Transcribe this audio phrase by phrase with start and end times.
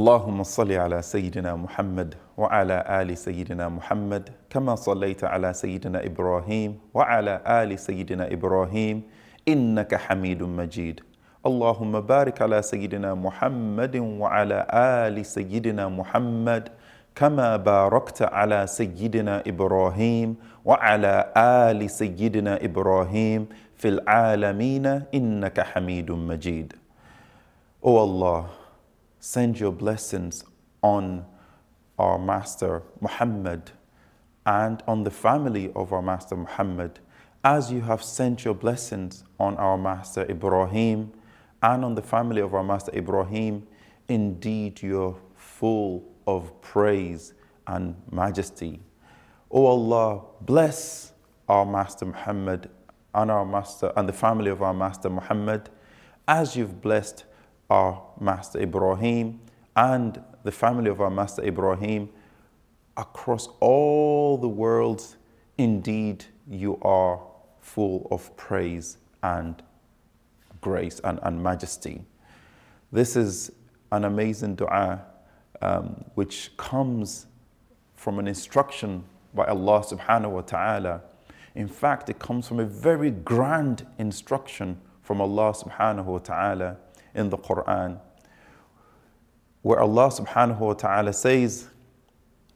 [0.00, 7.34] اللهم صل على سيدنا محمد وعلى آل سيدنا محمد كما صليت على سيدنا إبراهيم وعلى
[7.46, 9.02] آل سيدنا إبراهيم
[9.48, 11.00] إنك حميد مجيد.
[11.46, 16.68] اللهم بارك على سيدنا محمد وعلى آل سيدنا محمد
[17.14, 23.46] كما باركت على سيدنا إبراهيم وعلى آل سيدنا إبراهيم
[23.76, 26.72] في العالمين إنك حميد مجيد.
[27.82, 28.59] O Allah,
[29.20, 30.42] send your blessings
[30.82, 31.26] on
[31.98, 33.70] our Master Muhammad
[34.46, 36.98] and on the family of our Master Muhammad,
[37.44, 41.12] as you have sent your blessings on our Master Ibrahim
[41.62, 43.66] and on the family of our Master Ibrahim.
[44.08, 47.34] Indeed, you're full of praise
[47.66, 48.80] and majesty.
[49.50, 51.12] O Allah, bless
[51.46, 52.70] our Master Muhammad
[53.14, 55.68] and our Master and the family of our Master Muhammad
[56.26, 57.24] as you've blessed
[57.70, 59.40] our Master Ibrahim
[59.76, 62.10] and the family of our Master Ibrahim
[62.96, 65.16] across all the worlds.
[65.56, 67.20] Indeed, you are
[67.60, 69.62] full of praise and
[70.60, 72.02] grace and, and majesty.
[72.92, 73.52] This is
[73.92, 75.02] an amazing dua
[75.62, 77.26] um, which comes
[77.94, 81.02] from an instruction by Allah subhanahu wa ta'ala.
[81.54, 86.76] In fact, it comes from a very grand instruction from Allah subhanahu wa ta'ala
[87.13, 87.99] in the Quran,
[89.61, 91.67] where Allah subhanahu wa ta'ala says,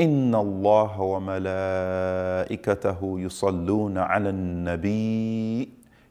[0.00, 5.68] إن الله وملائكته يصلون على النبي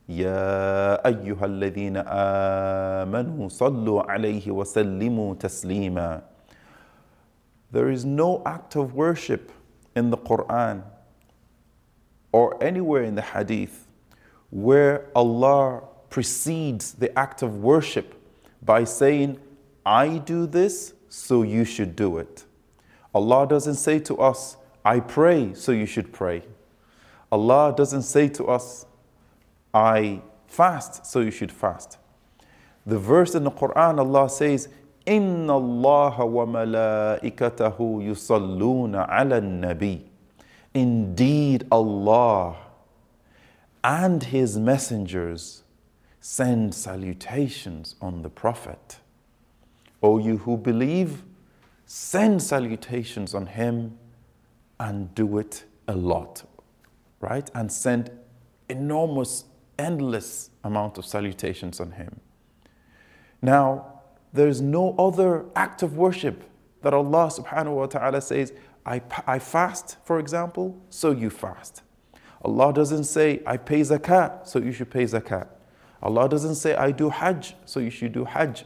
[0.10, 6.22] يا أيها الذين آمنوا صلوا عليه وسلموا تسليما
[7.72, 9.52] There is no act of worship
[9.96, 10.84] in the Quran
[12.32, 13.88] or anywhere in the Hadith
[14.52, 18.14] where Allah precedes the act of worship
[18.62, 19.40] by saying,
[19.86, 22.46] I do this, so you should do it.
[23.14, 26.44] Allah doesn't say to us, I pray, so you should pray.
[27.32, 28.86] Allah doesn't say to us,
[29.74, 31.98] I fast, so you should fast.
[32.86, 34.70] The verse in the Quran, Allah says,
[35.08, 40.02] إن الله وملائكته يصلون على النبي.
[40.74, 42.56] Indeed, Allah
[43.84, 45.64] and His messengers
[46.29, 48.99] send salutations on the Prophet.
[50.03, 51.23] O you who believe,
[51.85, 53.97] send salutations on him
[54.81, 56.43] and do it a lot,
[57.21, 57.49] right?
[57.55, 58.11] And send
[58.69, 59.45] enormous,
[59.79, 62.19] endless amount of salutations on him.
[63.41, 64.01] Now,
[64.33, 66.43] there's no other act of worship
[66.83, 68.53] that Allah subhanahu wa ta'ala says,
[68.85, 71.83] I, I fast, for example, so you fast.
[72.45, 75.51] Allah doesn't say, I pay zakat, so you should pay zakat.
[76.03, 78.65] Allah doesn't say, I do Hajj, so you should do Hajj.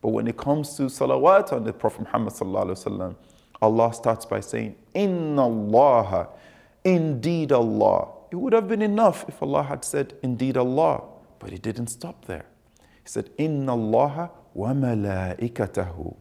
[0.00, 3.16] But when it comes to salawat on the Prophet Muhammad,
[3.62, 6.28] Allah starts by saying, Inna Allah,
[6.84, 8.08] indeed Allah.
[8.30, 11.02] It would have been enough if Allah had said, Indeed Allah.
[11.38, 12.46] But He didn't stop there.
[12.78, 16.16] He said, Inna Allah wa malaikatahu.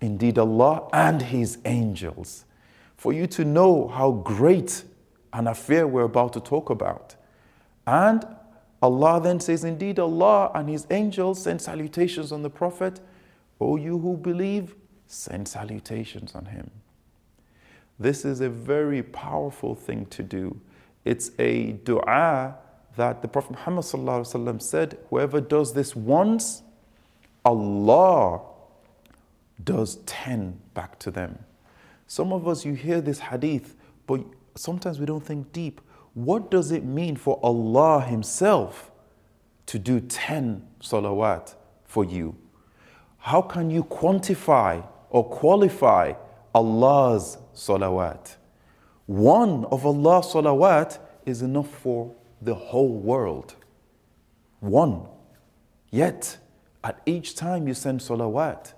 [0.00, 2.44] Indeed Allah and His angels.
[2.96, 4.84] For you to know how great
[5.32, 7.16] an affair we're about to talk about.
[7.86, 8.24] And
[8.82, 13.00] Allah then says, Indeed, Allah and His angels send salutations on the Prophet.
[13.60, 14.74] O you who believe,
[15.06, 16.70] send salutations on him.
[17.98, 20.58] This is a very powerful thing to do.
[21.04, 22.56] It's a dua
[22.96, 26.62] that the Prophet Muhammad said, Whoever does this once,
[27.44, 28.40] Allah
[29.62, 31.38] does 10 back to them.
[32.06, 33.76] Some of us, you hear this hadith,
[34.06, 34.22] but
[34.54, 35.80] sometimes we don't think deep.
[36.24, 38.90] What does it mean for Allah Himself
[39.64, 41.54] to do 10 salawat
[41.86, 42.36] for you?
[43.16, 46.12] How can you quantify or qualify
[46.54, 48.36] Allah's salawat?
[49.06, 53.56] One of Allah's salawat is enough for the whole world.
[54.60, 55.06] One.
[55.90, 56.36] Yet,
[56.84, 58.74] at each time you send salawat,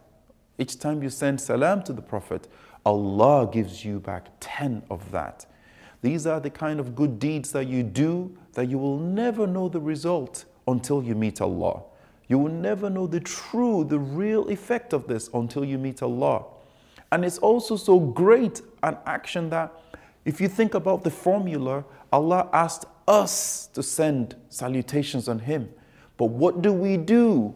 [0.59, 2.47] each time you send salam to the Prophet,
[2.87, 5.47] Allah gives you back 10 of that.
[6.03, 9.69] These are the kind of good deeds that you do that you will never know
[9.69, 11.83] the result until you meet Allah.
[12.29, 16.45] You will never know the true, the real effect of this until you meet Allah.
[17.13, 19.73] And it's also so great an action that
[20.25, 25.69] if you think about the formula, Allah asked us to send salutations on Him.
[26.17, 27.55] But what do we do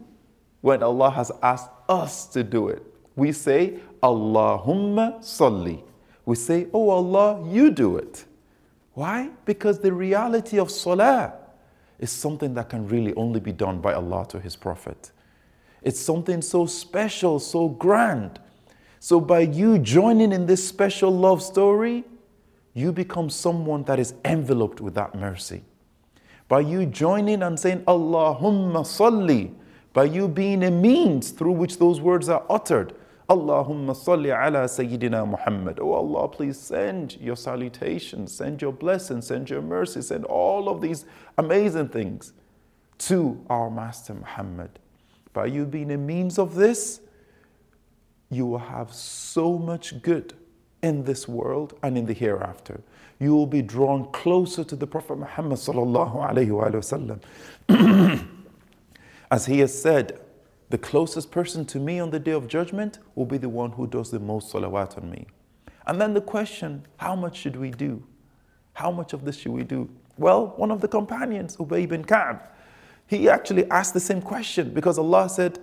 [0.61, 2.83] when Allah has asked us to do it?
[3.15, 5.81] We say, Allahumma salli.
[6.25, 8.25] We say, Oh Allah, you do it.
[8.97, 9.29] Why?
[9.45, 11.35] Because the reality of salah
[11.99, 15.11] is something that can really only be done by Allah to His Prophet.
[15.83, 18.39] It's something so special, so grand.
[18.99, 22.05] So, by you joining in this special love story,
[22.73, 25.61] you become someone that is enveloped with that mercy.
[26.47, 29.53] By you joining and saying, Allahumma salli,
[29.93, 32.95] by you being a means through which those words are uttered,
[33.29, 35.79] Allahumma salli ala Sayyidina Muhammad.
[35.81, 40.79] Oh Allah, please send your salutations, send your blessings, send your mercy, send all of
[40.79, 41.05] these
[41.37, 42.31] amazing things
[42.99, 44.79] to our Master Muhammad.
[45.33, 47.01] By you being a means of this,
[48.29, 50.33] you will have so much good
[50.81, 52.81] in this world and in the hereafter.
[53.19, 57.19] You will be drawn closer to the Prophet Muhammad sallallahu alaihi
[57.67, 58.27] wasallam.
[59.31, 60.19] As he has said,
[60.69, 63.87] the closest person to me on the day of judgment will be the one who
[63.87, 65.27] does the most salawat on me.
[65.85, 68.03] And then the question, how much should we do?
[68.73, 69.89] How much of this should we do?
[70.17, 72.41] Well, one of the companions, Ubay ibn Ka'b,
[73.07, 75.59] he actually asked the same question because Allah said,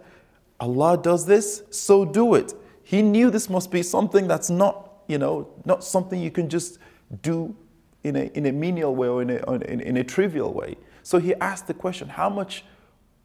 [0.58, 2.54] Allah does this, so do it.
[2.82, 6.78] He knew this must be something that's not, you know, not something you can just
[7.20, 7.54] do
[8.02, 10.76] in a, in a menial way or in a, in, in a trivial way.
[11.02, 12.64] So he asked the question, how much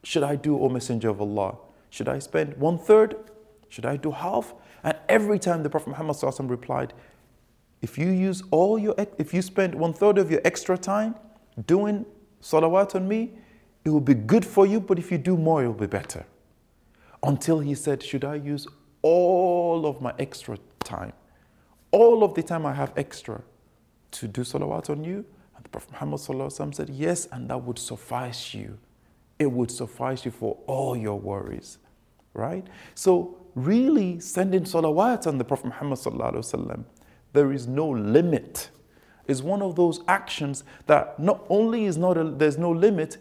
[0.02, 1.56] should I do, O Messenger of Allah?
[1.90, 3.16] Should I spend one third?
[3.68, 4.54] Should I do half?
[4.82, 6.16] And every time the Prophet Muhammad
[6.50, 6.94] replied,
[7.82, 11.14] if you use all your, if you spend one third of your extra time
[11.66, 12.06] doing
[12.42, 13.32] salawat on me,
[13.84, 16.26] it will be good for you, but if you do more, it will be better.
[17.22, 18.66] Until he said, Should I use
[19.02, 21.12] all of my extra time,
[21.90, 23.42] all of the time I have extra
[24.12, 25.24] to do salawat on you?
[25.56, 28.78] And the Prophet Muhammad said, Yes, and that would suffice you.
[29.40, 31.78] It would suffice you for all your worries,
[32.34, 32.66] right?
[32.94, 36.84] So, really, sending salawat on the Prophet Muhammad,
[37.32, 38.70] there is no limit.
[39.26, 43.16] Is one of those actions that not only is not a, there's no limit,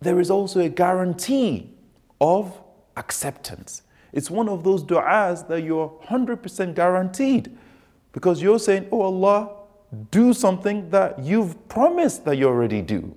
[0.00, 1.74] there is also a guarantee
[2.20, 2.60] of
[2.96, 3.82] acceptance.
[4.12, 7.56] It's one of those du'as that you're 100% guaranteed
[8.12, 9.56] because you're saying, Oh Allah,
[10.10, 13.16] do something that you've promised that you already do.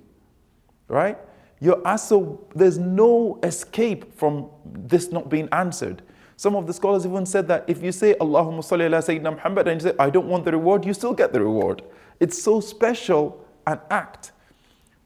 [0.88, 1.18] Right?
[1.60, 6.02] You're asked, so there's no escape from this not being answered.
[6.36, 9.68] Some of the scholars even said that if you say Allahumma salli ala Sayyidina Muhammad
[9.68, 11.82] and you say, I don't want the reward, you still get the reward.
[12.20, 14.32] It's so special an act,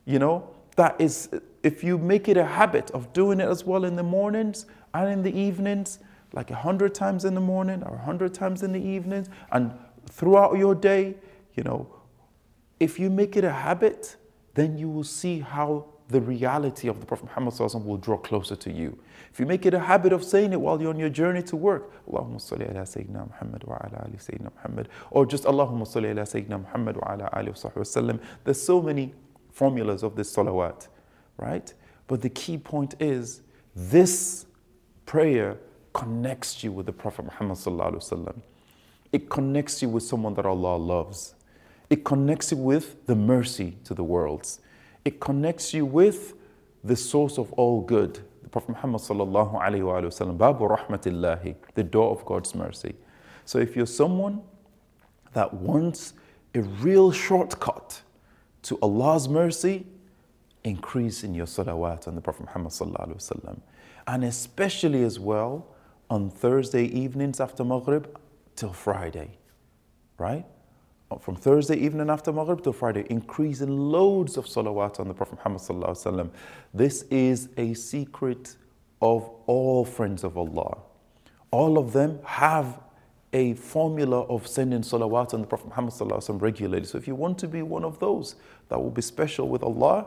[0.05, 1.31] you know, that is
[1.63, 5.09] if you make it a habit of doing it as well in the mornings and
[5.09, 6.01] in the evenings,
[6.33, 9.73] like a hundred times in the morning or a hundred times in the evenings, and
[10.07, 11.15] throughout your day,
[11.55, 11.89] you know,
[12.81, 14.17] if you make it a habit,
[14.55, 18.73] then you will see how the reality of the Prophet Muhammad will draw closer to
[18.73, 18.99] you.
[19.33, 21.57] If you make it a habit of saying it while you're on your journey to
[21.57, 26.11] work, Allahumma salli ala Sayyidina Muhammad wa ala ali Sayyidina Muhammad, or just Allahumma salli
[26.11, 29.15] ala Sayyidina Muhammad wa ala ali wa There's so many
[29.53, 30.89] formulas of this salawat
[31.41, 31.73] right?
[32.07, 33.43] But the key point is
[33.75, 34.47] this
[35.07, 35.59] prayer
[35.93, 38.43] connects you with the Prophet Muhammad.
[39.13, 41.35] It connects you with someone that Allah loves.
[41.89, 44.61] It connects you with the mercy to the worlds.
[45.05, 46.35] It connects you with
[46.85, 48.21] the source of all good.
[48.43, 52.95] The Prophet Muhammad sallallahu alayhi wa sallam, Babu rahmatillahi, the door of God's mercy.
[53.45, 54.43] So if you're someone
[55.33, 56.15] that wants
[56.55, 58.03] a real shortcut
[58.63, 59.87] to Allah's mercy,
[60.65, 63.61] increase in your salawat on the Prophet Muhammad sallallahu
[64.07, 65.67] and especially as well
[66.09, 68.19] on Thursday evenings after Maghrib
[68.57, 69.39] till Friday,
[70.19, 70.45] right?
[71.19, 75.39] From Thursday evening after Maghrib till Friday, increase in loads of salawat on the Prophet
[75.45, 76.31] Muhammad
[76.73, 78.55] This is a secret
[79.03, 80.79] of all friends of Allah.
[81.51, 82.79] All of them have
[83.33, 86.85] a formula of sending salawat on the Prophet Muhammad regularly.
[86.85, 88.37] So if you want to be one of those
[88.69, 90.07] that will be special with Allah,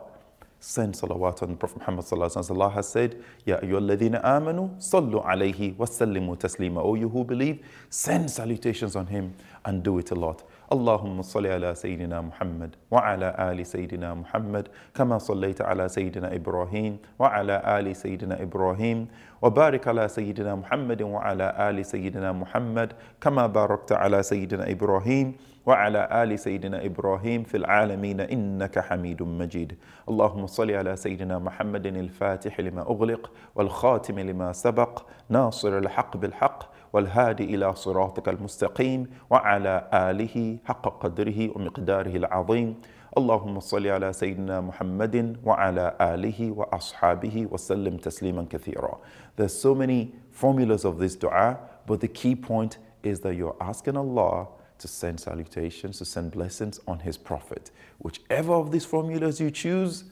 [0.62, 2.06] send salawat on the Prophet Muhammad
[2.38, 6.82] as Allah has said, Ya ayyuhalladhina amanu sallu alayhi wa sallimu taslima.
[6.82, 9.34] O you who believe, send salutations on him
[9.66, 10.44] and do it a lot.
[10.74, 17.80] اللهم صل على سيدنا محمد وعلى آل سيدنا محمد كما صليت على سيدنا إبراهيم وعلى
[17.80, 19.08] آل سيدنا إبراهيم
[19.42, 26.40] وبارك على سيدنا محمد وعلى آل سيدنا محمد كما باركت على سيدنا إبراهيم وعلى آل
[26.40, 29.78] سيدنا إبراهيم في العالمين إنك حميد مجيد.
[30.10, 37.45] اللهم صل على سيدنا محمد الفاتح لما أغلق والخاتم لما سبق ناصر الحق بالحق والهادي
[37.45, 42.75] إلى صراطك المستقيم وعلى آله حق قدره ومقداره العظيم
[43.19, 48.99] اللهم صل على سيدنا محمد وعلى آله وأصحابه وسلم تسليما كثيرا
[49.37, 53.97] There's so many formulas of this dua but the key point is that you're asking
[53.97, 54.49] Allah
[54.79, 57.71] to send salutations, to send blessings on His Prophet.
[57.99, 60.05] Whichever of these formulas you choose,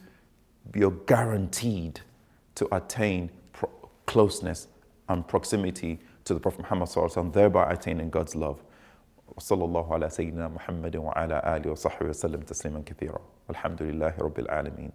[0.75, 2.01] you're guaranteed
[2.55, 3.29] to attain
[4.05, 4.67] closeness
[5.09, 8.59] and proximity to the Prophet Muhammad thereby attaining God's love.
[9.37, 14.91] وصلى الله على سيدنا محمد وعلى آله وصحبه وسلم تسليما كثيرا والحمد لله رب العالمين